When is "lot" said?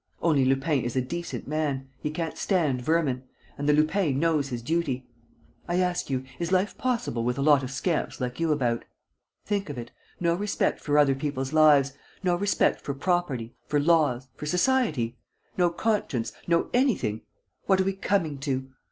7.43-7.61